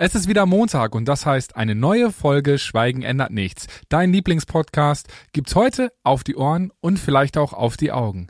[0.00, 3.66] Es ist wieder Montag und das heißt eine neue Folge Schweigen ändert nichts.
[3.88, 8.28] Dein Lieblingspodcast gibt's heute auf die Ohren und vielleicht auch auf die Augen.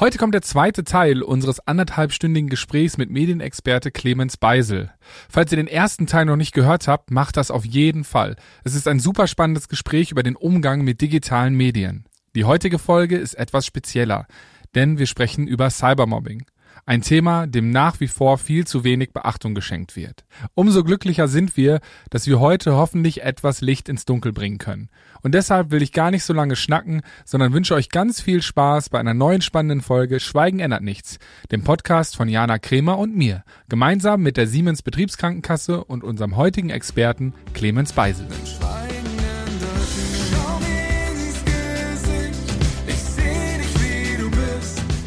[0.00, 4.90] Heute kommt der zweite Teil unseres anderthalbstündigen Gesprächs mit Medienexperte Clemens Beisel.
[5.28, 8.34] Falls ihr den ersten Teil noch nicht gehört habt, macht das auf jeden Fall.
[8.64, 12.06] Es ist ein super spannendes Gespräch über den Umgang mit digitalen Medien.
[12.34, 14.26] Die heutige Folge ist etwas spezieller,
[14.74, 16.44] denn wir sprechen über Cybermobbing.
[16.86, 20.24] Ein Thema, dem nach wie vor viel zu wenig Beachtung geschenkt wird.
[20.54, 21.80] Umso glücklicher sind wir,
[22.10, 24.90] dass wir heute hoffentlich etwas Licht ins Dunkel bringen können.
[25.22, 28.90] Und deshalb will ich gar nicht so lange schnacken, sondern wünsche euch ganz viel Spaß
[28.90, 31.18] bei einer neuen spannenden Folge Schweigen ändert nichts,
[31.50, 36.68] dem Podcast von Jana Kremer und mir, gemeinsam mit der Siemens Betriebskrankenkasse und unserem heutigen
[36.68, 38.26] Experten Clemens Beisel.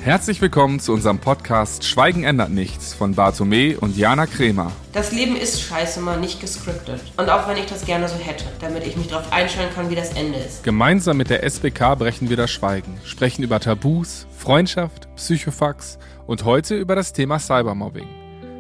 [0.08, 4.72] Herzlich willkommen zu unserem Podcast Schweigen ändert nichts von Bartome und Jana Kremer.
[4.94, 7.02] Das Leben ist scheiße mal nicht gescriptet.
[7.18, 9.96] Und auch wenn ich das gerne so hätte, damit ich mich darauf einstellen kann, wie
[9.96, 10.64] das Ende ist.
[10.64, 16.78] Gemeinsam mit der SBK brechen wir das Schweigen, sprechen über Tabus, Freundschaft, Psychofax und heute
[16.78, 18.08] über das Thema Cybermobbing.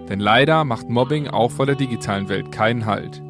[0.09, 3.21] Denn leider macht Mobbing auch vor der digitalen Welt keinen Halt.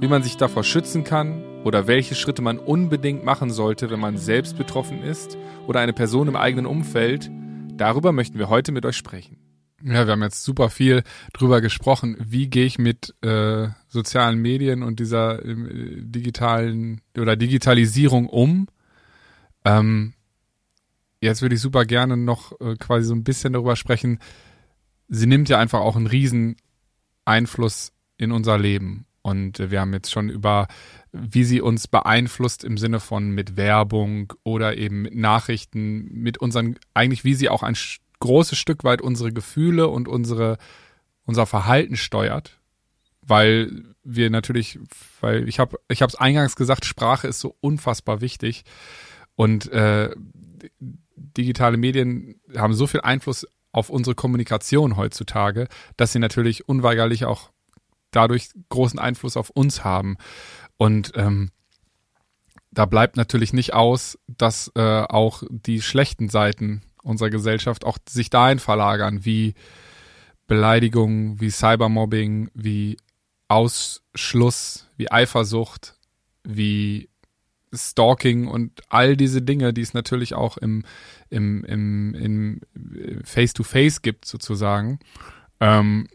[0.00, 4.16] Wie man sich davor schützen kann oder welche Schritte man unbedingt machen sollte, wenn man
[4.16, 7.30] selbst betroffen ist oder eine Person im eigenen Umfeld,
[7.82, 9.38] Darüber möchten wir heute mit euch sprechen.
[9.82, 11.02] Ja, wir haben jetzt super viel
[11.32, 12.16] drüber gesprochen.
[12.20, 15.56] Wie gehe ich mit äh, sozialen Medien und dieser äh,
[16.00, 18.68] digitalen oder Digitalisierung um?
[19.64, 20.12] Ähm,
[21.20, 24.20] jetzt würde ich super gerne noch äh, quasi so ein bisschen darüber sprechen.
[25.08, 26.54] Sie nimmt ja einfach auch einen riesen
[27.24, 29.06] Einfluss in unser Leben.
[29.22, 30.66] Und wir haben jetzt schon über,
[31.12, 36.76] wie sie uns beeinflusst im Sinne von mit Werbung oder eben mit Nachrichten, mit unseren,
[36.92, 37.76] eigentlich wie sie auch ein
[38.18, 40.58] großes Stück weit unsere Gefühle und unsere,
[41.24, 42.58] unser Verhalten steuert.
[43.20, 44.80] Weil wir natürlich,
[45.20, 48.64] weil ich habe, ich habe eingangs gesagt, Sprache ist so unfassbar wichtig.
[49.36, 50.10] Und äh,
[51.14, 57.51] digitale Medien haben so viel Einfluss auf unsere Kommunikation heutzutage, dass sie natürlich unweigerlich auch
[58.12, 60.16] dadurch großen Einfluss auf uns haben.
[60.76, 61.50] Und ähm,
[62.70, 68.30] da bleibt natürlich nicht aus, dass äh, auch die schlechten Seiten unserer Gesellschaft auch sich
[68.30, 69.54] dahin verlagern, wie
[70.46, 72.96] Beleidigung, wie Cybermobbing, wie
[73.48, 75.96] Ausschluss, wie Eifersucht,
[76.44, 77.08] wie
[77.74, 80.84] Stalking und all diese Dinge, die es natürlich auch im,
[81.30, 82.60] im, im, im
[83.24, 84.98] Face-to-Face -face gibt, sozusagen.
[85.60, 86.06] Ähm,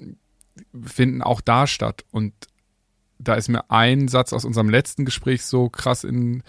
[0.83, 2.05] finden auch da statt.
[2.11, 2.33] Und
[3.19, 6.43] da ist mir ein Satz aus unserem letzten Gespräch so krass in,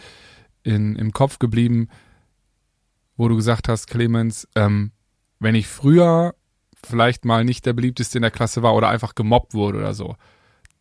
[0.63, 1.89] in, im Kopf geblieben,
[3.17, 4.93] wo du gesagt hast, Clemens, ähm,
[5.41, 6.35] wenn ich früher
[6.85, 10.17] vielleicht mal nicht der beliebteste in der Klasse war oder einfach gemobbt wurde oder so,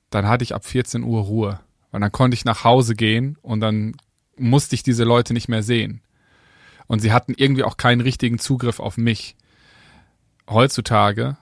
[0.10, 1.60] dann hatte ich ab 14 Uhr Ruhe.
[1.92, 3.96] Weil dann konnte ich nach Hause gehen und dann
[4.38, 6.02] musste ich diese Leute nicht mehr sehen.
[6.88, 9.36] Und sie hatten irgendwie auch keinen richtigen Zugriff auf mich.
[10.50, 11.38] Heutzutage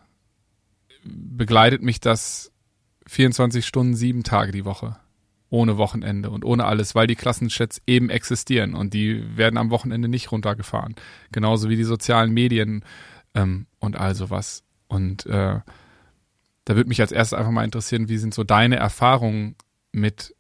[1.06, 2.52] begleitet mich das
[3.08, 4.98] 24 Stunden, sieben Tage die Woche.
[5.50, 10.08] Ohne Wochenende und ohne alles, weil die Klassenchats eben existieren und die werden am Wochenende
[10.08, 10.96] nicht runtergefahren.
[11.32, 12.84] Genauso wie die sozialen Medien
[13.36, 14.64] ähm, und all sowas.
[14.88, 15.60] Und äh,
[16.66, 19.56] da würde mich als erstes einfach mal interessieren, wie sind so deine Erfahrungen
[19.92, 20.36] mit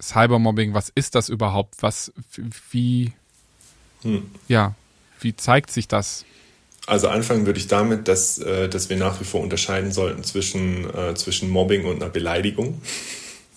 [0.00, 0.74] Cybermobbing?
[0.74, 1.82] Was ist das überhaupt?
[1.82, 2.12] Was,
[2.70, 3.12] wie,
[4.02, 4.30] hm.
[4.46, 4.74] ja,
[5.20, 6.26] wie zeigt sich das?
[6.86, 10.88] Also anfangen würde ich damit, dass, äh, dass wir nach wie vor unterscheiden sollten zwischen,
[10.94, 12.80] äh, zwischen Mobbing und einer Beleidigung.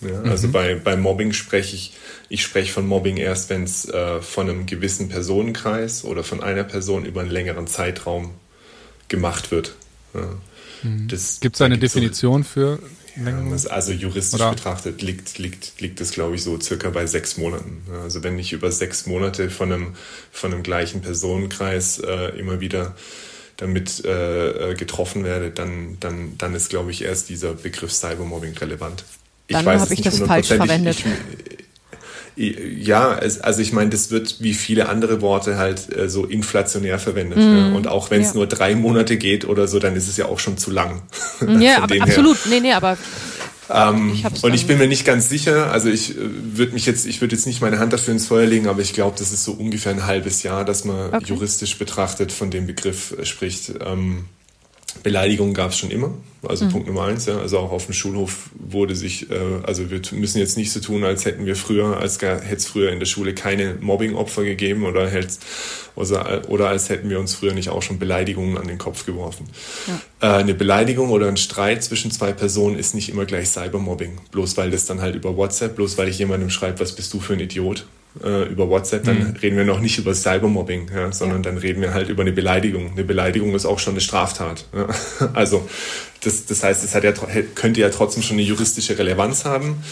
[0.01, 0.51] Ja, also mhm.
[0.51, 1.93] bei, bei Mobbing spreche ich,
[2.29, 6.63] ich spreche von Mobbing erst, wenn es äh, von einem gewissen Personenkreis oder von einer
[6.63, 8.31] Person über einen längeren Zeitraum
[9.09, 9.75] gemacht wird.
[10.13, 10.21] Ja.
[10.83, 11.07] Mhm.
[11.07, 12.79] Gibt es eine Definition so, für
[13.25, 14.51] ja, also juristisch Oder?
[14.51, 17.83] betrachtet liegt, liegt, liegt es, glaube ich, so circa bei sechs Monaten.
[18.03, 19.95] Also wenn ich über sechs Monate von einem,
[20.31, 22.95] von einem gleichen Personenkreis äh, immer wieder
[23.57, 28.57] damit äh, äh getroffen werde, dann, dann, dann ist, glaube ich, erst dieser Begriff Cybermobbing
[28.57, 29.03] relevant.
[29.49, 30.99] Dann habe ich das falsch verwendet.
[30.99, 31.05] Ich,
[32.39, 36.97] ja, es, also ich meine, das wird wie viele andere Worte halt äh, so inflationär
[36.97, 37.39] verwendet.
[37.39, 37.75] Mm, ja.
[37.75, 38.35] Und auch wenn es ja.
[38.35, 41.01] nur drei Monate geht oder so, dann ist es ja auch schon zu lang.
[41.59, 42.37] Ja, aber absolut.
[42.49, 42.97] Nee, nee, aber
[43.69, 47.05] ähm, ich und ich bin mir nicht ganz sicher, also ich äh, würde mich jetzt,
[47.05, 49.43] ich würde jetzt nicht meine Hand dafür ins Feuer legen, aber ich glaube, das ist
[49.43, 51.25] so ungefähr ein halbes Jahr, dass man okay.
[51.27, 53.73] juristisch betrachtet von dem Begriff äh, spricht.
[53.85, 54.25] Ähm,
[55.03, 56.13] Beleidigungen gab es schon immer.
[56.47, 56.69] Also mhm.
[56.69, 57.37] Punkt Nummer eins, ja.
[57.37, 61.03] Also auch auf dem Schulhof wurde sich, äh, also wir müssen jetzt nicht so tun,
[61.03, 65.09] als hätten wir früher, als hätte es früher in der Schule keine Mobbing-Opfer gegeben oder,
[65.95, 69.47] oder, oder als hätten wir uns früher nicht auch schon Beleidigungen an den Kopf geworfen.
[69.87, 70.37] Ja.
[70.37, 74.17] Äh, eine Beleidigung oder ein Streit zwischen zwei Personen ist nicht immer gleich Cybermobbing.
[74.31, 77.19] Bloß weil das dann halt über WhatsApp, bloß weil ich jemandem schreibe, was bist du
[77.19, 77.85] für ein Idiot,
[78.23, 79.35] äh, über WhatsApp, dann mhm.
[79.41, 82.91] reden wir noch nicht über Cybermobbing, ja, sondern dann reden wir halt über eine Beleidigung.
[82.91, 84.65] Eine Beleidigung ist auch schon eine Straftat.
[84.73, 84.87] Ja.
[85.33, 85.67] Also
[86.23, 87.13] das, das heißt, es hat ja,
[87.55, 89.83] könnte ja trotzdem schon eine juristische Relevanz haben.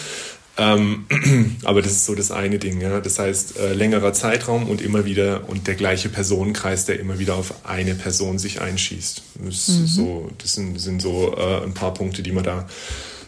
[0.58, 1.06] Ähm,
[1.64, 2.82] aber das ist so das eine Ding.
[2.82, 3.00] Ja.
[3.00, 7.36] Das heißt, äh, längerer Zeitraum und immer wieder und der gleiche Personenkreis, der immer wieder
[7.36, 9.22] auf eine Person sich einschießt.
[9.46, 9.88] Das, mhm.
[9.88, 12.68] so, das sind, sind so äh, ein paar Punkte, die man da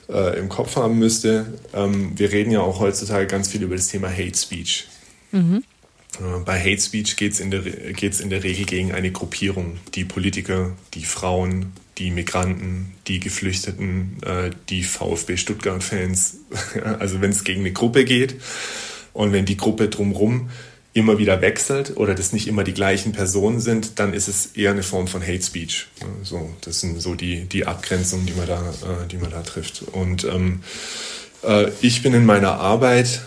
[0.09, 1.59] äh, im Kopf haben müsste.
[1.73, 4.87] Ähm, wir reden ja auch heutzutage ganz viel über das Thema Hate Speech.
[5.31, 5.63] Mhm.
[6.19, 10.05] Äh, bei Hate Speech geht es in, der, in der Regel gegen eine Gruppierung, die
[10.05, 16.37] Politiker, die Frauen, die Migranten, die Geflüchteten, äh, die VfB Stuttgart-Fans.
[16.99, 18.35] also wenn es gegen eine Gruppe geht
[19.13, 20.49] und wenn die Gruppe drumherum
[20.99, 24.71] immer wieder wechselt oder das nicht immer die gleichen Personen sind, dann ist es eher
[24.71, 25.87] eine Form von Hate Speech.
[26.23, 29.81] So, das sind so die, die Abgrenzungen, die man da, äh, die man da trifft.
[29.81, 30.61] Und ähm,
[31.43, 33.21] äh, ich bin in meiner Arbeit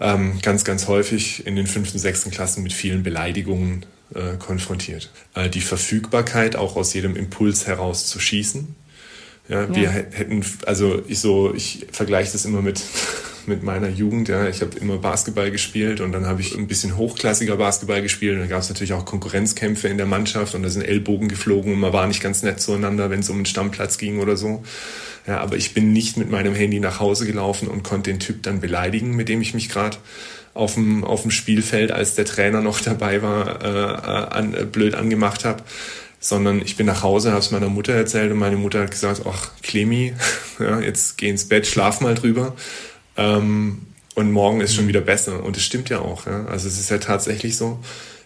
[0.00, 5.10] ähm, ganz, ganz häufig in den fünften, sechsten Klassen mit vielen Beleidigungen äh, konfrontiert.
[5.34, 8.74] Äh, die Verfügbarkeit, auch aus jedem Impuls heraus zu schießen.
[9.48, 9.74] Ja, ja.
[9.74, 12.82] wir hätten, also ich so, ich vergleiche das immer mit
[13.46, 14.28] mit meiner Jugend.
[14.28, 18.34] Ja, ich habe immer Basketball gespielt und dann habe ich ein bisschen hochklassiger Basketball gespielt.
[18.34, 21.72] Und dann gab es natürlich auch Konkurrenzkämpfe in der Mannschaft und da sind Ellbogen geflogen
[21.72, 24.62] und man war nicht ganz nett zueinander, wenn es um einen Stammplatz ging oder so.
[25.26, 28.42] Ja, aber ich bin nicht mit meinem Handy nach Hause gelaufen und konnte den Typ
[28.42, 29.96] dann beleidigen, mit dem ich mich gerade
[30.54, 34.64] auf dem, auf dem Spielfeld, als der Trainer noch dabei war, äh, äh an, äh,
[34.64, 35.62] blöd angemacht habe
[36.20, 39.22] sondern ich bin nach Hause, habe es meiner Mutter erzählt und meine Mutter hat gesagt,
[39.26, 40.14] ach Clemi,
[40.58, 42.56] ja, jetzt geh ins Bett, schlaf mal drüber.
[43.16, 43.82] Ähm,
[44.14, 44.88] und morgen ist schon mhm.
[44.88, 45.44] wieder besser.
[45.44, 46.26] Und es stimmt ja auch.
[46.26, 46.46] Ja?
[46.46, 47.78] Also es ist ja tatsächlich so,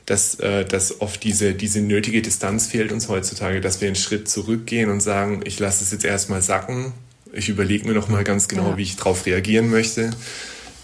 [0.07, 4.29] dass, äh, dass oft diese, diese nötige Distanz fehlt uns heutzutage, dass wir einen Schritt
[4.29, 6.93] zurückgehen und sagen, ich lasse es jetzt erstmal sacken,
[7.33, 8.77] ich überlege mir noch mal ganz genau, ja.
[8.77, 10.11] wie ich darauf reagieren möchte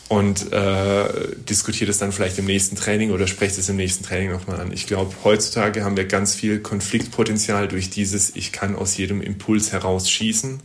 [0.09, 4.31] und äh, diskutiere das dann vielleicht im nächsten Training oder spreche das im nächsten Training
[4.31, 4.73] nochmal an.
[4.73, 9.73] Ich glaube, heutzutage haben wir ganz viel Konfliktpotenzial durch dieses, ich kann aus jedem Impuls
[9.73, 10.61] heraus schießen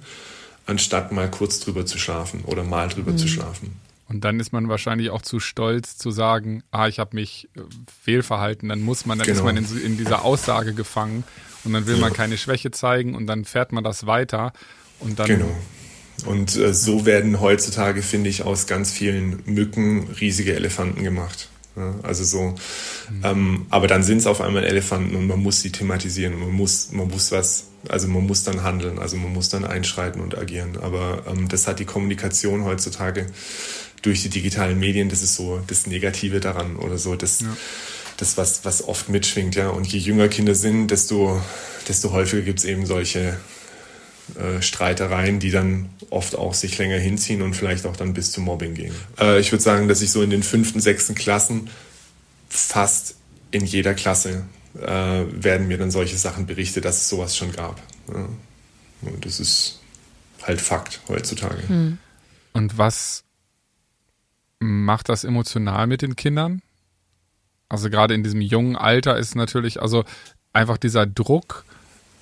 [0.66, 3.18] anstatt mal kurz drüber zu schlafen oder mal drüber mhm.
[3.18, 3.76] zu schlafen.
[4.08, 7.62] Und dann ist man wahrscheinlich auch zu stolz zu sagen, ah, ich habe mich äh,
[8.04, 8.68] fehlverhalten.
[8.70, 9.40] Dann muss man, dann genau.
[9.40, 11.24] ist man in, in, dieser Aussage gefangen
[11.64, 12.02] und dann will ja.
[12.02, 14.52] man keine Schwäche zeigen und dann fährt man das weiter
[15.00, 15.28] und dann.
[15.28, 15.56] Genau.
[16.25, 21.50] Und äh, so werden heutzutage, finde ich, aus ganz vielen Mücken riesige Elefanten gemacht.
[21.75, 22.56] Ja, also so, mhm.
[23.24, 26.38] ähm, aber dann sind es auf einmal Elefanten und man muss sie thematisieren.
[26.38, 30.22] Man muss, man muss was also man muss dann handeln, also man muss dann einschreiten
[30.22, 30.78] und agieren.
[30.81, 33.28] Aber ähm, das hat die Kommunikation heutzutage
[34.02, 37.56] durch die digitalen Medien, das ist so das Negative daran oder so, das, ja.
[38.18, 39.69] das was, was oft mitschwingt, ja.
[39.69, 41.42] Und je jünger Kinder sind, desto,
[41.88, 43.38] desto häufiger gibt es eben solche
[44.35, 48.45] äh, Streitereien, die dann oft auch sich länger hinziehen und vielleicht auch dann bis zum
[48.45, 48.94] Mobbing gehen.
[49.19, 51.69] Äh, ich würde sagen, dass ich so in den fünften, sechsten Klassen
[52.50, 53.15] fast
[53.51, 54.44] in jeder Klasse
[54.75, 57.81] äh, werden mir dann solche Sachen berichtet, dass es sowas schon gab.
[58.07, 58.27] Ja.
[59.01, 59.79] Und das ist
[60.44, 61.68] halt Fakt heutzutage.
[61.68, 61.97] Hm.
[62.53, 63.23] Und was
[64.59, 66.62] macht das emotional mit den Kindern?
[67.69, 70.03] Also gerade in diesem jungen Alter ist natürlich, also
[70.53, 71.65] einfach dieser Druck,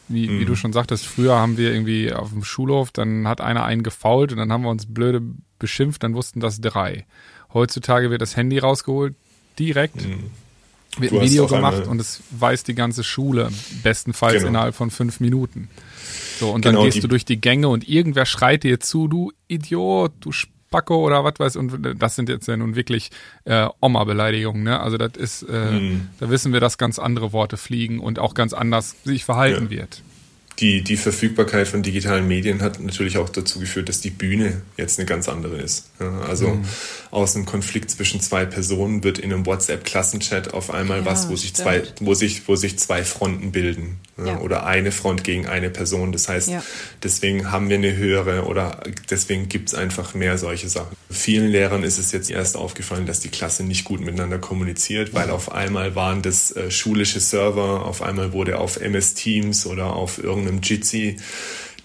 [0.10, 0.40] wie, mhm.
[0.40, 3.84] wie du schon sagtest, früher haben wir irgendwie auf dem Schulhof, dann hat einer einen
[3.84, 5.22] gefault und dann haben wir uns blöde
[5.58, 7.06] beschimpft, dann wussten das drei.
[7.54, 9.16] Heutzutage wird das Handy rausgeholt,
[9.58, 10.06] direkt.
[10.06, 10.32] Mhm
[10.98, 13.50] wird ein Video gemacht und es weiß die ganze Schule,
[13.84, 14.48] bestenfalls genau.
[14.48, 15.70] innerhalb von fünf Minuten.
[16.40, 19.32] So, und genau, dann gehst du durch die Gänge und irgendwer schreit dir zu, du
[19.48, 20.32] Idiot, du
[20.70, 23.10] Spacko oder was weiß und das sind jetzt ja nun wirklich
[23.46, 24.80] äh, Oma-Beleidigungen, ne?
[24.80, 26.10] Also das ist, äh, mhm.
[26.20, 29.70] da wissen wir, dass ganz andere Worte fliegen und auch ganz anders sich verhalten ja.
[29.72, 30.04] wird
[30.60, 35.00] die, die Verfügbarkeit von digitalen Medien hat natürlich auch dazu geführt, dass die Bühne jetzt
[35.00, 35.90] eine ganz andere ist.
[36.00, 36.66] Ja, also mhm.
[37.12, 41.36] aus einem Konflikt zwischen zwei Personen wird in einem WhatsApp-Klassenchat auf einmal ja, was, wo
[41.38, 43.98] sich zwei, wo sich, wo sich zwei Fronten bilden.
[44.26, 46.12] Ja, oder eine Front gegen eine Person.
[46.12, 46.52] Das heißt,
[47.04, 50.94] deswegen haben wir eine höhere oder deswegen gibt es einfach mehr solche Sachen.
[51.10, 55.30] Vielen Lehrern ist es jetzt erst aufgefallen, dass die Klasse nicht gut miteinander kommuniziert, weil
[55.30, 60.22] auf einmal waren das äh, schulische Server, auf einmal wurde auf MS Teams oder auf
[60.22, 61.18] irgendeinem irgendeinem Jitsi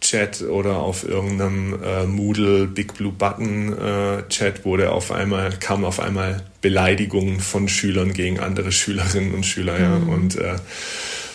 [0.01, 5.85] Chat oder auf irgendeinem äh, Moodle Big Blue Button äh, Chat wurde auf einmal kam
[5.85, 10.09] auf einmal Beleidigungen von Schülern gegen andere Schülerinnen und Schüler ja mhm.
[10.09, 10.57] und äh,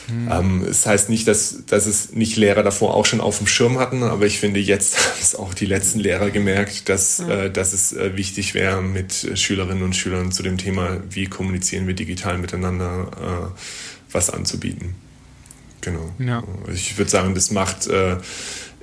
[0.09, 0.27] Hm.
[0.31, 3.79] Ähm, das heißt nicht, dass, dass es nicht Lehrer davor auch schon auf dem Schirm
[3.79, 7.29] hatten, aber ich finde, jetzt haben es auch die letzten Lehrer gemerkt, dass, mhm.
[7.29, 11.87] äh, dass es äh, wichtig wäre, mit Schülerinnen und Schülern zu dem Thema, wie kommunizieren
[11.87, 13.61] wir digital miteinander, äh,
[14.11, 14.95] was anzubieten.
[15.81, 16.11] Genau.
[16.19, 16.43] Ja.
[16.73, 18.17] Ich würde sagen, das macht äh,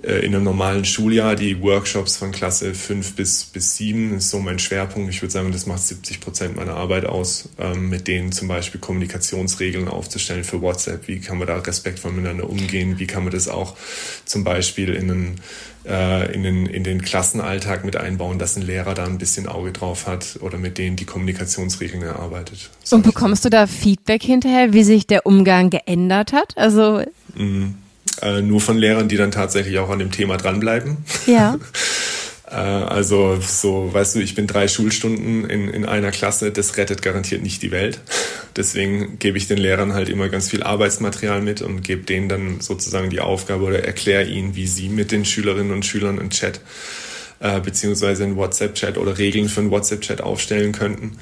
[0.03, 4.39] äh, in einem normalen Schuljahr die Workshops von Klasse 5 bis, bis 7 ist so
[4.39, 5.11] mein Schwerpunkt.
[5.11, 8.81] Ich würde sagen, das macht 70 Prozent meiner Arbeit aus, ähm, mit denen zum Beispiel
[8.81, 11.09] Kommunikationsregeln aufzustellen für WhatsApp.
[11.09, 12.99] Wie kann man da respektvoll miteinander umgehen?
[12.99, 13.77] Wie kann man das auch
[14.25, 15.41] zum Beispiel in einen
[15.89, 19.73] äh, in den, in den Klassenalltag mit einbauen, dass ein Lehrer da ein bisschen Auge
[19.73, 22.71] drauf hat oder mit denen die Kommunikationsregeln erarbeitet.
[22.91, 26.57] Und bekommst du da Feedback hinterher, wie sich der Umgang geändert hat?
[26.57, 27.03] Also
[27.35, 27.77] mhm.
[28.23, 30.97] Äh, nur von Lehrern, die dann tatsächlich auch an dem Thema dranbleiben.
[31.27, 31.59] Ja.
[32.51, 37.03] äh, also so, weißt du, ich bin drei Schulstunden in, in einer Klasse, das rettet
[37.03, 38.01] garantiert nicht die Welt.
[38.57, 42.61] Deswegen gebe ich den Lehrern halt immer ganz viel Arbeitsmaterial mit und gebe denen dann
[42.61, 46.61] sozusagen die Aufgabe oder erkläre ihnen, wie sie mit den Schülerinnen und Schülern einen Chat
[47.41, 51.19] äh, beziehungsweise einen WhatsApp-Chat oder Regeln für einen WhatsApp-Chat aufstellen könnten.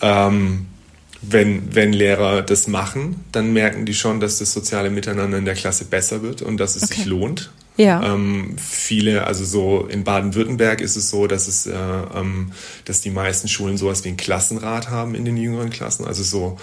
[0.00, 0.66] Ähm,
[1.22, 5.54] wenn, wenn Lehrer das machen, dann merken die schon, dass das soziale Miteinander in der
[5.54, 6.94] Klasse besser wird und dass es okay.
[6.94, 7.50] sich lohnt.
[7.78, 8.02] Ja.
[8.02, 12.50] Ähm, viele, also so in Baden-Württemberg ist es so, dass es, äh, ähm,
[12.84, 16.04] dass die meisten Schulen sowas wie ein Klassenrat haben in den jüngeren Klassen.
[16.04, 16.58] Also so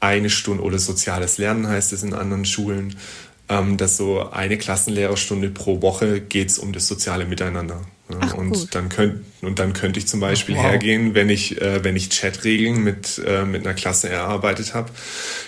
[0.00, 2.96] eine Stunde oder soziales Lernen heißt es in anderen Schulen,
[3.48, 7.82] ähm, dass so eine Klassenlehrerstunde pro Woche geht es um das soziale Miteinander.
[8.20, 8.68] Ach, und gut.
[8.72, 10.62] dann könnt, und dann könnte ich zum Beispiel wow.
[10.62, 14.90] hergehen, wenn ich äh, wenn ich Chatregeln mit äh, mit einer Klasse erarbeitet habe,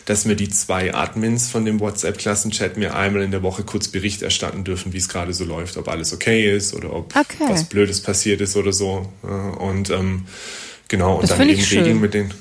[0.06, 3.86] dass mir die zwei Admins von dem WhatsApp Klassenchat mir einmal in der Woche kurz
[3.86, 7.44] Bericht erstatten dürfen, wie es gerade so läuft, ob alles okay ist oder ob okay.
[7.48, 9.12] was Blödes passiert ist oder so.
[9.22, 10.26] und ähm,
[10.88, 12.34] genau und das dann eben Regeln mit den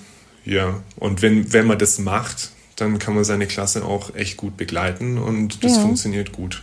[0.45, 4.55] ja und wenn wenn man das macht, dann kann man seine Klasse auch echt gut
[4.55, 5.81] begleiten und das ja.
[5.81, 6.62] funktioniert gut.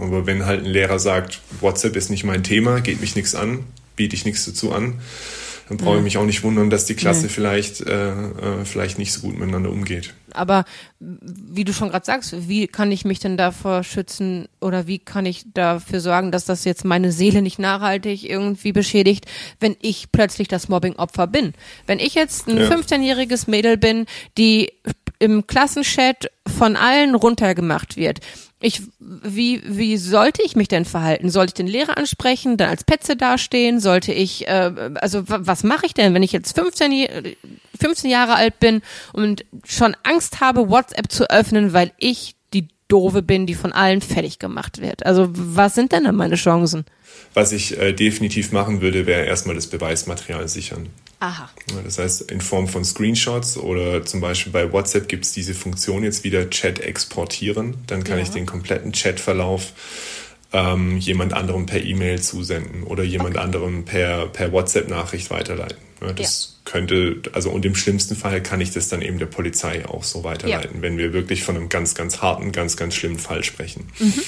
[0.00, 3.64] Aber wenn halt ein Lehrer sagt, WhatsApp ist nicht mein Thema, geht mich nichts an,
[3.96, 5.00] biete ich nichts dazu an,
[5.68, 7.28] dann brauche ich mich auch nicht wundern, dass die Klasse nee.
[7.28, 10.14] vielleicht, äh, äh, vielleicht nicht so gut miteinander umgeht.
[10.36, 10.64] Aber
[11.00, 15.26] wie du schon gerade sagst, wie kann ich mich denn davor schützen oder wie kann
[15.26, 19.26] ich dafür sorgen, dass das jetzt meine Seele nicht nachhaltig irgendwie beschädigt,
[19.60, 21.52] wenn ich plötzlich das Mobbing-Opfer bin?
[21.86, 22.68] Wenn ich jetzt ein ja.
[22.68, 24.06] 15-jähriges Mädel bin,
[24.38, 24.72] die
[25.18, 28.20] im Klassenchat von allen runtergemacht wird.
[28.58, 31.28] Ich, wie, wie sollte ich mich denn verhalten?
[31.28, 33.80] Sollte ich den Lehrer ansprechen, dann als Petze dastehen?
[33.80, 37.36] Sollte ich, äh, also was mache ich denn, wenn ich jetzt 15,
[37.78, 38.80] 15 Jahre alt bin
[39.12, 44.00] und schon Angst habe, WhatsApp zu öffnen, weil ich die Doofe bin, die von allen
[44.00, 45.04] fertig gemacht wird?
[45.04, 46.86] Also was sind denn dann meine Chancen?
[47.34, 50.88] Was ich äh, definitiv machen würde, wäre erstmal das Beweismaterial sichern.
[51.18, 51.48] Aha.
[51.82, 56.04] Das heißt, in Form von Screenshots oder zum Beispiel bei WhatsApp gibt es diese Funktion
[56.04, 57.76] jetzt wieder Chat exportieren.
[57.86, 58.24] Dann kann ja.
[58.24, 59.72] ich den kompletten Chatverlauf
[60.52, 63.44] ähm, jemand anderem per E-Mail zusenden oder jemand okay.
[63.44, 65.78] anderem per, per WhatsApp-Nachricht weiterleiten.
[66.02, 66.70] Ja, das ja.
[66.70, 70.24] könnte, also und im schlimmsten Fall kann ich das dann eben der Polizei auch so
[70.24, 73.88] weiterleiten, wenn wir wirklich von einem ganz, ganz harten, ganz, ganz schlimmen Fall sprechen.
[73.98, 74.22] Mhm.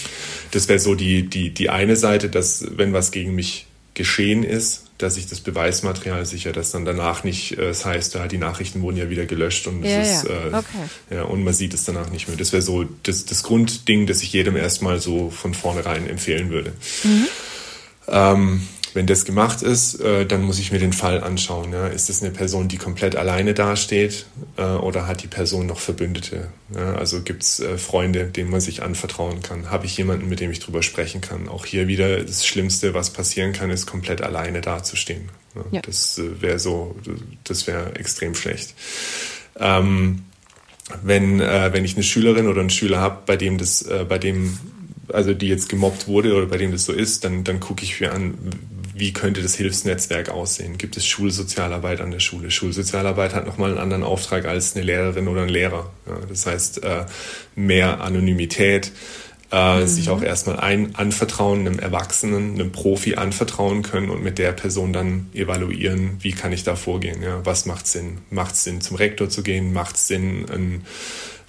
[0.53, 4.88] Das wäre so die, die, die eine Seite, dass wenn was gegen mich geschehen ist,
[4.99, 8.83] dass ich das Beweismaterial sicher, dass dann danach nicht, äh, das heißt, da die Nachrichten
[8.83, 10.31] wurden ja wieder gelöscht und ja, ist, ja.
[10.31, 10.89] Äh, okay.
[11.11, 12.37] ja, und man sieht es danach nicht mehr.
[12.37, 16.73] Das wäre so das, das Grundding, das ich jedem erstmal so von vornherein empfehlen würde.
[17.05, 17.27] Mhm.
[18.09, 21.73] Ähm, wenn das gemacht ist, äh, dann muss ich mir den Fall anschauen.
[21.73, 24.27] Ist es eine Person, die komplett alleine dasteht
[24.57, 26.49] äh, oder hat die Person noch Verbündete?
[26.75, 29.71] Also gibt es äh, Freunde, denen man sich anvertrauen kann?
[29.71, 31.49] Habe ich jemanden, mit dem ich drüber sprechen kann?
[31.49, 35.29] Auch hier wieder das Schlimmste, was passieren kann, ist komplett alleine dazustehen.
[35.71, 35.81] Ja.
[35.81, 36.97] Das wäre so,
[37.45, 38.75] das wäre extrem schlecht.
[39.61, 40.25] Ähm,
[41.05, 44.19] wenn, äh, wenn ich eine Schülerin oder einen Schüler habe, bei dem das, äh, bei
[44.19, 44.59] dem
[45.13, 48.01] also die jetzt gemobbt wurde oder bei dem das so ist, dann, dann gucke ich
[48.01, 48.35] mir an,
[48.99, 50.79] wie könnte das Hilfsnetzwerk aussehen?
[50.79, 52.51] Gibt es Schulsozialarbeit an der Schule?
[52.51, 55.91] Schulsozialarbeit hat nochmal einen anderen Auftrag als eine Lehrerin oder ein Lehrer.
[56.29, 57.07] Das heißt, äh,
[57.55, 58.93] mehr Anonymität,
[59.51, 59.87] äh, mhm.
[59.87, 64.93] sich auch erstmal ein anvertrauen, einem Erwachsenen, einem Profi anvertrauen können und mit der Person
[64.93, 67.23] dann evaluieren, wie kann ich da vorgehen?
[67.45, 68.19] Was macht Sinn?
[68.31, 69.73] Macht es Sinn, zum Rektor zu gehen?
[69.73, 70.87] Macht es Sinn, ein,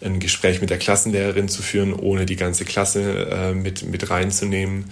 [0.02, 4.86] ein Gespräch mit der Klassenlehrerin zu führen, ohne die ganze Klasse äh, mit, mit reinzunehmen?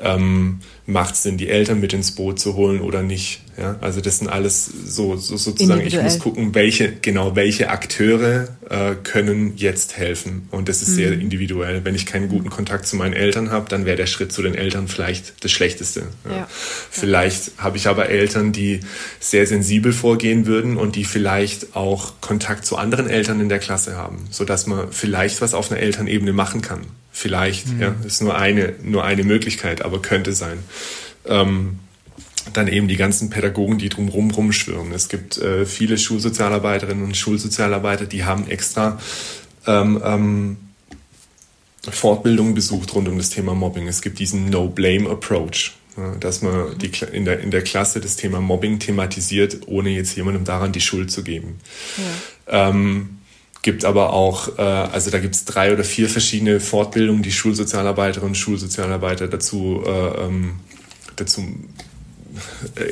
[0.00, 3.43] Ähm, macht es Sinn, die Eltern mit ins Boot zu holen oder nicht.
[3.56, 3.76] Ja?
[3.80, 8.94] Also das sind alles so, so sozusagen, ich muss gucken, welche, genau, welche Akteure äh,
[9.02, 10.48] können jetzt helfen.
[10.50, 10.94] Und das ist mhm.
[10.94, 11.84] sehr individuell.
[11.84, 14.54] Wenn ich keinen guten Kontakt zu meinen Eltern habe, dann wäre der Schritt zu den
[14.54, 16.04] Eltern vielleicht das Schlechteste.
[16.28, 16.36] Ja?
[16.36, 16.48] Ja.
[16.50, 18.80] Vielleicht habe ich aber Eltern, die
[19.20, 23.96] sehr sensibel vorgehen würden und die vielleicht auch Kontakt zu anderen Eltern in der Klasse
[23.96, 26.80] haben, sodass man vielleicht was auf einer Elternebene machen kann.
[27.12, 27.80] Vielleicht, mhm.
[27.80, 30.58] ja, ist nur eine, nur eine Möglichkeit, aber könnte sein.
[31.26, 31.78] Ähm,
[32.52, 34.92] dann eben die ganzen Pädagogen, die drumherum rumschwirren.
[34.92, 38.98] Es gibt äh, viele Schulsozialarbeiterinnen und Schulsozialarbeiter, die haben extra
[39.66, 40.56] ähm, ähm,
[41.88, 43.88] Fortbildungen besucht rund um das Thema Mobbing.
[43.88, 48.40] Es gibt diesen No-Blame-Approach, ja, dass man die, in, der, in der Klasse das Thema
[48.40, 51.60] Mobbing thematisiert, ohne jetzt jemandem daran die Schuld zu geben.
[52.46, 52.68] Ja.
[52.68, 53.18] Ähm,
[53.62, 58.30] gibt aber auch, äh, also da gibt es drei oder vier verschiedene Fortbildungen, die Schulsozialarbeiterinnen
[58.30, 60.56] und Schulsozialarbeiter dazu, äh, ähm,
[61.16, 61.42] dazu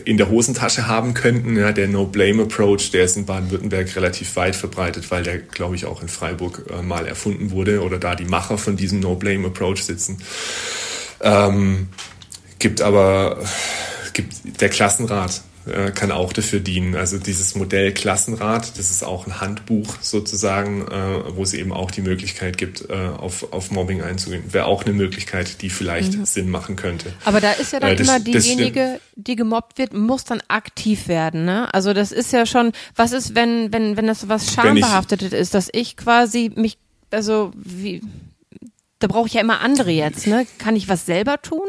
[0.04, 1.56] in der Hosentasche haben könnten.
[1.56, 6.02] Ja, der No-Blame-Approach, der ist in Baden-Württemberg relativ weit verbreitet, weil der, glaube ich, auch
[6.02, 10.18] in Freiburg äh, mal erfunden wurde oder da die Macher von diesem No-Blame-Approach sitzen.
[11.20, 11.88] Ähm,
[12.58, 13.42] gibt aber
[14.12, 16.96] gibt der Klassenrat äh, kann auch dafür dienen.
[16.96, 21.90] Also dieses Modell Klassenrat, das ist auch ein Handbuch sozusagen, äh, wo es eben auch
[21.90, 24.52] die Möglichkeit gibt, äh, auf, auf Mobbing einzugehen.
[24.52, 26.24] Wäre auch eine Möglichkeit, die vielleicht mhm.
[26.24, 27.12] Sinn machen könnte.
[27.24, 31.44] Aber da ist ja dann das, immer diejenige, die gemobbt wird, muss dann aktiv werden.
[31.44, 31.72] Ne?
[31.72, 35.68] Also das ist ja schon, was ist, wenn, wenn, wenn das was schambehaftetes ist, dass
[35.72, 36.78] ich quasi mich,
[37.10, 38.02] also wie,
[38.98, 40.46] da brauche ich ja immer andere jetzt, ne?
[40.58, 41.66] Kann ich was selber tun?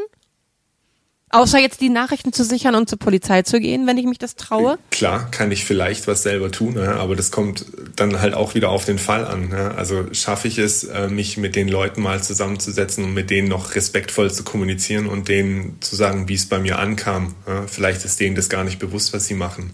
[1.34, 4.36] Außer jetzt die Nachrichten zu sichern und zur Polizei zu gehen, wenn ich mich das
[4.36, 4.78] traue?
[4.92, 8.86] Klar, kann ich vielleicht was selber tun, aber das kommt dann halt auch wieder auf
[8.86, 9.52] den Fall an.
[9.52, 13.74] Also schaffe ich es, äh, mich mit den Leuten mal zusammenzusetzen und mit denen noch
[13.74, 17.34] respektvoll zu kommunizieren und denen zu sagen, wie es bei mir ankam.
[17.66, 19.72] Vielleicht ist denen das gar nicht bewusst, was sie machen.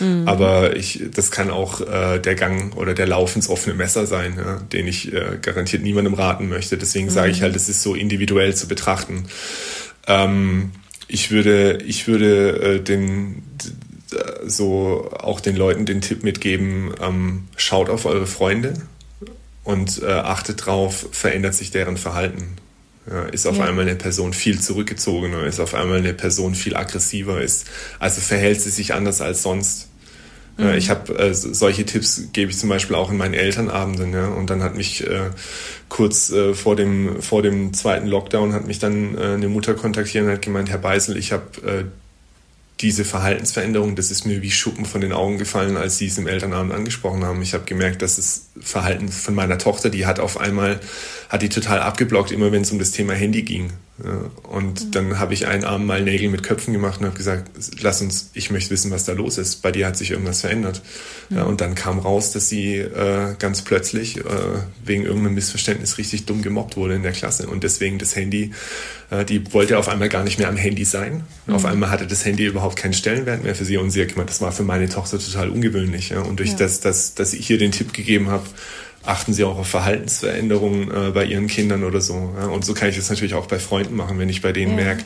[0.00, 0.26] Mhm.
[0.26, 4.40] Aber ich, das kann auch äh, der Gang oder der Lauf ins offene Messer sein,
[4.72, 6.78] den ich äh, garantiert niemandem raten möchte.
[6.78, 7.10] Deswegen mhm.
[7.10, 9.24] sage ich halt, es ist so individuell zu betrachten.
[10.06, 10.72] Ähm,
[11.08, 13.42] ich würde, ich würde äh, den
[14.44, 18.74] so auch den Leuten den Tipp mitgeben, ähm, schaut auf eure Freunde
[19.64, 22.56] und äh, achtet drauf, verändert sich deren Verhalten.
[23.10, 23.64] Ja, ist auf ja.
[23.64, 27.66] einmal eine Person viel zurückgezogener, ist auf einmal eine Person viel aggressiver, ist,
[27.98, 29.88] also verhält sie sich anders als sonst.
[30.56, 30.74] Mhm.
[30.74, 34.12] Ich habe äh, solche Tipps gebe ich zum Beispiel auch in meinen Elternabenden.
[34.12, 34.28] Ja?
[34.28, 35.30] Und dann hat mich äh,
[35.88, 40.24] kurz äh, vor dem vor dem zweiten Lockdown hat mich dann äh, eine Mutter kontaktiert
[40.24, 41.84] und hat gemeint, Herr Beisel, ich habe äh,
[42.82, 46.26] diese Verhaltensveränderung, das ist mir wie Schuppen von den Augen gefallen, als Sie es im
[46.26, 47.40] Elternabend angesprochen haben.
[47.40, 50.80] Ich habe gemerkt, dass das Verhalten von meiner Tochter, die hat auf einmal,
[51.28, 53.72] hat die total abgeblockt, immer wenn es um das Thema Handy ging.
[54.42, 54.90] Und mhm.
[54.90, 58.30] dann habe ich einen Abend mal Nägel mit Köpfen gemacht und habe gesagt, lass uns,
[58.34, 59.62] ich möchte wissen, was da los ist.
[59.62, 60.82] Bei dir hat sich irgendwas verändert.
[61.28, 61.36] Mhm.
[61.36, 64.22] Ja, und dann kam raus, dass sie äh, ganz plötzlich äh,
[64.84, 67.46] wegen irgendeinem Missverständnis richtig dumm gemobbt wurde in der Klasse.
[67.46, 68.52] Und deswegen das Handy,
[69.10, 71.22] äh, die wollte auf einmal gar nicht mehr am Handy sein.
[71.46, 71.54] Mhm.
[71.54, 73.76] Auf einmal hatte das Handy überhaupt keinen Stellenwert mehr für sie.
[73.76, 76.10] Und sie hat gemeint, das war für meine Tochter total ungewöhnlich.
[76.10, 76.22] Ja.
[76.22, 76.56] Und durch ja.
[76.56, 78.46] das, dass, dass ich ihr den Tipp gegeben habe,
[79.04, 82.34] achten sie auch auf Verhaltensveränderungen äh, bei ihren Kindern oder so.
[82.38, 82.46] Ja?
[82.46, 84.84] Und so kann ich es natürlich auch bei Freunden machen, wenn ich bei denen ja.
[84.84, 85.04] merke,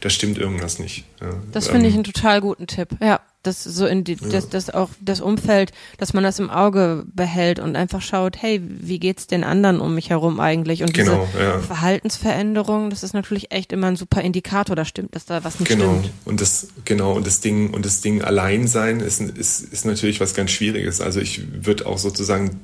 [0.00, 1.04] da stimmt irgendwas nicht.
[1.20, 1.30] Ja?
[1.52, 2.88] Das finde ähm, ich einen total guten Tipp.
[3.00, 4.28] Ja das so in die, ja.
[4.30, 8.60] das, das auch das Umfeld, dass man das im Auge behält und einfach schaut, hey,
[8.62, 10.82] wie geht's den anderen um mich herum eigentlich?
[10.82, 11.58] Und genau, diese ja.
[11.60, 15.68] Verhaltensveränderung, das ist natürlich echt immer ein super Indikator, da stimmt, dass da was nicht
[15.68, 15.98] genau.
[15.98, 16.10] stimmt.
[16.24, 20.20] Und das, genau, und das Ding, und das Ding allein sein ist, ist, ist natürlich
[20.20, 21.00] was ganz Schwieriges.
[21.00, 22.60] Also ich würde auch sozusagen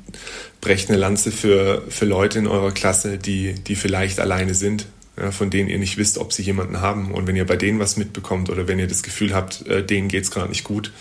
[0.60, 4.86] brechen eine Lanze für, für Leute in eurer Klasse, die, die vielleicht alleine sind
[5.30, 7.12] von denen ihr nicht wisst, ob sie jemanden haben.
[7.12, 10.08] Und wenn ihr bei denen was mitbekommt oder wenn ihr das Gefühl habt, äh, denen
[10.08, 10.92] geht's gerade nicht gut,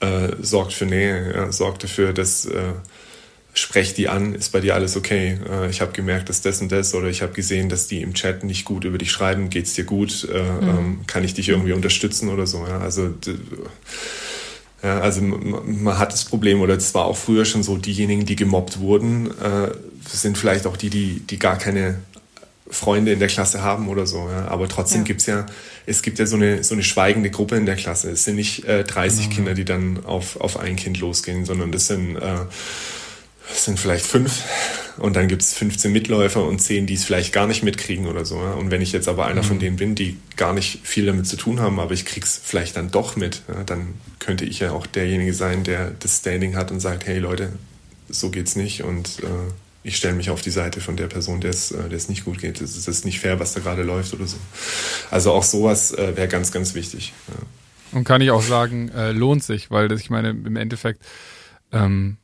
[0.00, 2.72] äh, sorgt für Nähe, ja, sorgt dafür, dass äh,
[3.52, 5.38] sprecht die an, ist bei dir alles okay.
[5.48, 8.14] Äh, ich habe gemerkt, dass das und das oder ich habe gesehen, dass die im
[8.14, 10.68] Chat nicht gut über dich schreiben, geht's dir gut, äh, mhm.
[10.68, 12.66] ähm, kann ich dich irgendwie unterstützen oder so.
[12.66, 12.78] Ja?
[12.78, 13.14] Also
[14.82, 18.36] ja, also man hat das Problem, oder es war auch früher schon so, diejenigen, die
[18.36, 19.72] gemobbt wurden, äh,
[20.08, 21.98] sind vielleicht auch die, die, die gar keine
[22.70, 24.28] Freunde in der Klasse haben oder so.
[24.30, 24.48] Ja.
[24.48, 25.04] Aber trotzdem ja.
[25.04, 25.46] gibt's ja,
[25.86, 28.10] es gibt ja so eine, so eine schweigende Gruppe in der Klasse.
[28.10, 29.34] Es sind nicht äh, 30 genau.
[29.34, 32.20] Kinder, die dann auf, auf ein Kind losgehen, sondern das sind, äh,
[33.48, 34.42] das sind vielleicht fünf.
[34.98, 38.36] Und dann gibt's 15 Mitläufer und 10, die es vielleicht gar nicht mitkriegen oder so.
[38.36, 38.52] Ja.
[38.52, 39.46] Und wenn ich jetzt aber einer mhm.
[39.46, 42.76] von denen bin, die gar nicht viel damit zu tun haben, aber ich krieg's vielleicht
[42.76, 46.70] dann doch mit, ja, dann könnte ich ja auch derjenige sein, der das Standing hat
[46.70, 47.52] und sagt, hey Leute,
[48.08, 49.52] so geht's nicht und äh,
[49.82, 52.24] ich stelle mich auf die Seite von der Person, der es, äh, der es nicht
[52.24, 52.60] gut geht.
[52.60, 54.36] Es ist nicht fair, was da gerade läuft oder so.
[55.10, 57.12] Also auch sowas äh, wäre ganz, ganz wichtig.
[57.28, 57.98] Ja.
[57.98, 61.04] Und kann ich auch sagen, äh, lohnt sich, weil das, ich meine, im Endeffekt
[61.72, 62.18] ähm,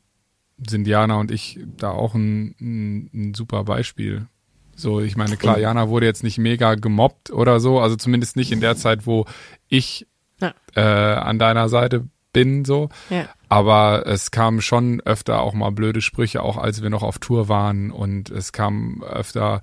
[0.64, 4.26] sind Jana und ich da auch ein, ein, ein super Beispiel.
[4.74, 8.52] So, ich meine, klar, Jana wurde jetzt nicht mega gemobbt oder so, also zumindest nicht
[8.52, 9.24] in der Zeit, wo
[9.68, 10.06] ich
[10.40, 10.54] ja.
[10.74, 12.90] äh, an deiner Seite bin, so.
[13.08, 13.30] Ja.
[13.48, 17.48] Aber es kamen schon öfter auch mal blöde Sprüche, auch als wir noch auf Tour
[17.48, 19.62] waren und es kamen öfter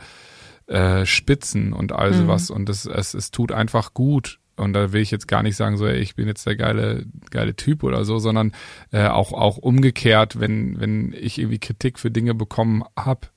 [0.66, 2.56] äh, Spitzen und all sowas mhm.
[2.56, 4.40] und es, es, es tut einfach gut.
[4.56, 7.06] Und da will ich jetzt gar nicht sagen, so, ey, ich bin jetzt der geile,
[7.30, 8.54] geile Typ oder so, sondern
[8.92, 13.28] äh, auch, auch umgekehrt, wenn, wenn ich irgendwie Kritik für Dinge bekommen habe.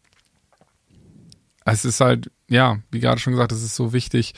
[1.66, 4.34] Es ist halt, ja, wie gerade schon gesagt, es ist so wichtig,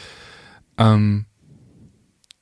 [0.77, 1.27] ähm,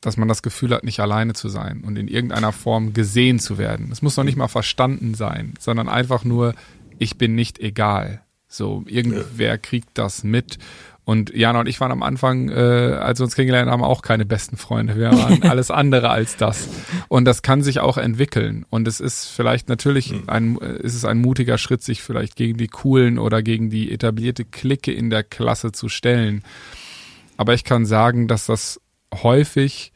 [0.06, 3.58] dass man das Gefühl hat, nicht alleine zu sein und in irgendeiner Form gesehen zu
[3.58, 3.88] werden.
[3.90, 6.54] Es muss noch nicht mal verstanden sein, sondern einfach nur,
[7.00, 8.22] ich bin nicht egal.
[8.46, 9.56] So, irgendwer ja.
[9.56, 10.58] kriegt das mit.
[11.04, 14.24] Und Jana und ich waren am Anfang, äh, als wir uns kennengelernt haben, auch keine
[14.24, 14.94] besten Freunde.
[14.94, 16.68] Wir waren alles andere als das.
[17.08, 18.64] Und das kann sich auch entwickeln.
[18.70, 20.28] Und es ist vielleicht natürlich hm.
[20.28, 24.44] ein, ist es ein mutiger Schritt, sich vielleicht gegen die coolen oder gegen die etablierte
[24.44, 26.44] Clique in der Klasse zu stellen.
[27.36, 28.80] Aber ich kann sagen, dass das
[29.12, 29.92] häufig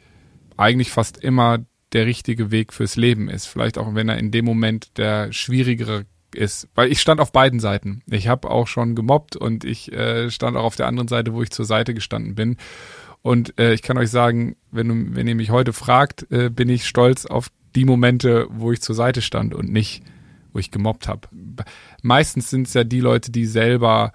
[0.61, 1.59] eigentlich fast immer
[1.93, 3.47] der richtige Weg fürs Leben ist.
[3.47, 6.69] Vielleicht auch, wenn er in dem Moment der schwierigere ist.
[6.75, 8.03] Weil ich stand auf beiden Seiten.
[8.07, 11.43] Ich habe auch schon gemobbt und ich äh, stand auch auf der anderen Seite, wo
[11.43, 12.57] ich zur Seite gestanden bin.
[13.23, 16.69] Und äh, ich kann euch sagen, wenn, du, wenn ihr mich heute fragt, äh, bin
[16.69, 20.03] ich stolz auf die Momente, wo ich zur Seite stand und nicht,
[20.53, 21.29] wo ich gemobbt habe.
[22.03, 24.13] Meistens sind es ja die Leute, die selber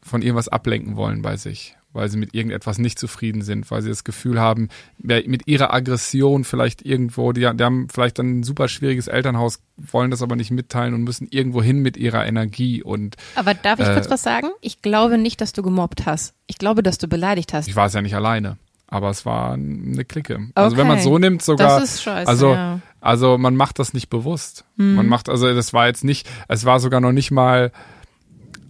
[0.00, 3.88] von irgendwas ablenken wollen bei sich weil sie mit irgendetwas nicht zufrieden sind, weil sie
[3.88, 9.08] das Gefühl haben, mit ihrer Aggression vielleicht irgendwo, die, die haben vielleicht ein super schwieriges
[9.08, 13.16] Elternhaus, wollen das aber nicht mitteilen und müssen irgendwo hin mit ihrer Energie und.
[13.34, 14.48] Aber darf ich äh, kurz was sagen?
[14.60, 16.34] Ich glaube nicht, dass du gemobbt hast.
[16.46, 17.66] Ich glaube, dass du beleidigt hast.
[17.66, 18.58] Ich war es ja nicht alleine.
[18.86, 20.34] Aber es war eine Clique.
[20.34, 20.50] Okay.
[20.54, 21.80] Also wenn man so nimmt, sogar.
[21.80, 22.80] Das ist scheiße, also, ja.
[23.00, 24.64] also man macht das nicht bewusst.
[24.76, 24.94] Hm.
[24.94, 27.72] Man macht, also das war jetzt nicht, es war sogar noch nicht mal,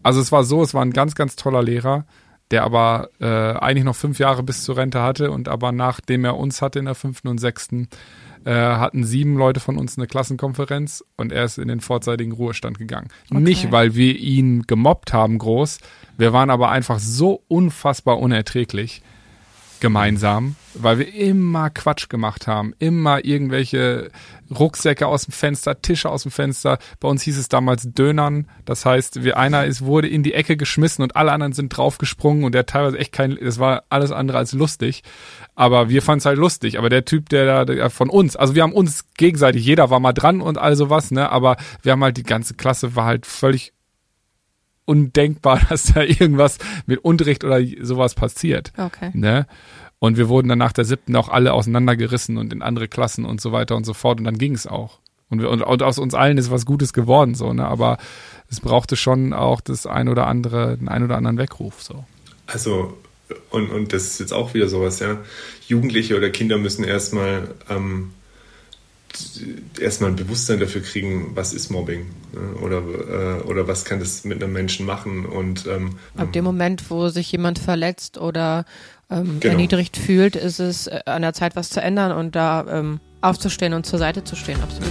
[0.02, 2.06] also es war so, es war ein ganz, ganz toller Lehrer
[2.50, 6.36] der aber äh, eigentlich noch fünf Jahre bis zur Rente hatte und aber nachdem er
[6.36, 7.88] uns hatte in der fünften und sechsten,
[8.44, 12.78] äh, hatten sieben Leute von uns eine Klassenkonferenz und er ist in den vorzeitigen Ruhestand
[12.78, 13.08] gegangen.
[13.30, 13.40] Okay.
[13.40, 15.78] Nicht, weil wir ihn gemobbt haben groß,
[16.16, 19.02] wir waren aber einfach so unfassbar unerträglich,
[19.80, 24.10] gemeinsam, weil wir immer Quatsch gemacht haben, immer irgendwelche
[24.50, 26.78] Rucksäcke aus dem Fenster, Tische aus dem Fenster.
[27.00, 30.56] Bei uns hieß es damals Dönern, das heißt, wir einer ist wurde in die Ecke
[30.56, 34.38] geschmissen und alle anderen sind draufgesprungen und der teilweise echt kein, das war alles andere
[34.38, 35.02] als lustig,
[35.54, 36.78] aber wir fanden es halt lustig.
[36.78, 40.12] Aber der Typ, der da von uns, also wir haben uns gegenseitig, jeder war mal
[40.12, 43.72] dran und all sowas, ne, aber wir haben halt die ganze Klasse war halt völlig
[44.88, 48.72] undenkbar, dass da irgendwas mit Unterricht oder sowas passiert.
[48.76, 49.10] Okay.
[49.12, 49.46] Ne?
[49.98, 53.40] Und wir wurden dann nach der siebten auch alle auseinandergerissen und in andere Klassen und
[53.40, 54.18] so weiter und so fort.
[54.18, 55.00] Und dann ging es auch.
[55.28, 57.66] Und, wir, und, und, aus uns allen ist was Gutes geworden, so, ne?
[57.66, 57.98] Aber
[58.48, 62.04] es brauchte schon auch das ein oder andere, den ein oder anderen Weckruf, so.
[62.46, 62.96] Also,
[63.50, 65.18] und, und das ist jetzt auch wieder sowas, ja.
[65.66, 68.12] Jugendliche oder Kinder müssen erstmal ähm,
[69.78, 72.54] erstmal ein Bewusstsein dafür kriegen, was ist Mobbing ne?
[72.60, 75.26] oder, äh, oder was kann das mit einem Menschen machen.
[75.26, 78.64] Und, ähm, Ab dem Moment, wo sich jemand verletzt oder
[79.10, 79.52] ähm, genau.
[79.52, 83.74] erniedrigt fühlt, ist es äh, an der Zeit, was zu ändern und da ähm, aufzustehen
[83.74, 84.60] und zur Seite zu stehen.
[84.62, 84.88] Absolut.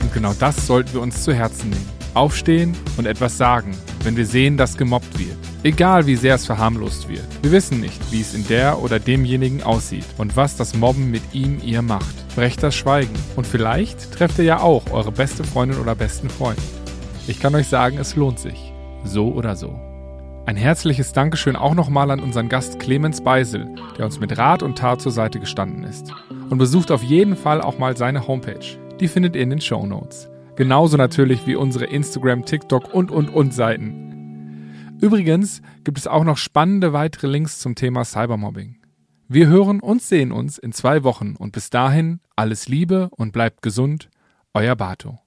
[0.00, 1.88] Und genau das sollten wir uns zu Herzen nehmen.
[2.14, 5.47] Aufstehen und etwas sagen, wenn wir sehen, dass gemobbt wird.
[5.64, 7.26] Egal wie sehr es verharmlost wird.
[7.42, 11.22] Wir wissen nicht, wie es in der oder demjenigen aussieht und was das Mobben mit
[11.32, 12.14] ihm, ihr macht.
[12.36, 16.60] Brecht das Schweigen und vielleicht trefft ihr ja auch eure beste Freundin oder besten Freund.
[17.26, 18.72] Ich kann euch sagen, es lohnt sich.
[19.02, 19.80] So oder so.
[20.46, 23.68] Ein herzliches Dankeschön auch nochmal an unseren Gast Clemens Beisel,
[23.98, 26.12] der uns mit Rat und Tat zur Seite gestanden ist.
[26.50, 28.78] Und besucht auf jeden Fall auch mal seine Homepage.
[29.00, 30.30] Die findet ihr in den Show Notes.
[30.54, 34.07] Genauso natürlich wie unsere Instagram, TikTok und und und Seiten.
[35.00, 38.78] Übrigens gibt es auch noch spannende weitere Links zum Thema Cybermobbing.
[39.28, 43.62] Wir hören und sehen uns in zwei Wochen und bis dahin alles Liebe und bleibt
[43.62, 44.08] gesund,
[44.54, 45.20] euer Bato.